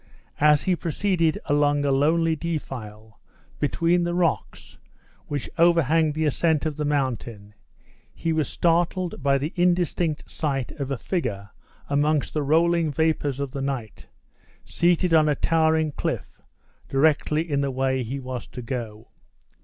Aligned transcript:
As 0.39 0.63
he 0.63 0.75
proceeded 0.75 1.37
along 1.45 1.85
a 1.85 1.91
lonely 1.91 2.35
defile 2.35 3.19
between 3.59 4.03
the 4.03 4.15
rocks 4.15 4.79
which 5.27 5.47
overhang 5.59 6.13
the 6.13 6.25
ascent 6.25 6.65
of 6.65 6.75
the 6.75 6.85
mountain, 6.85 7.53
he 8.11 8.33
was 8.33 8.49
startled 8.49 9.21
by 9.21 9.37
the 9.37 9.53
indistinct 9.55 10.27
sight 10.27 10.71
of 10.79 10.89
a 10.89 10.97
figure 10.97 11.51
amongst 11.87 12.33
the 12.33 12.41
rolling 12.41 12.91
vapors 12.91 13.39
of 13.39 13.51
the 13.51 13.61
night, 13.61 14.07
seated 14.65 15.13
on 15.13 15.29
a 15.29 15.35
towering 15.35 15.91
cliff 15.91 16.41
directly 16.89 17.47
in 17.47 17.61
the 17.61 17.69
way 17.69 18.01
he 18.01 18.19
was 18.19 18.47
to 18.47 18.63
go. 18.63 19.09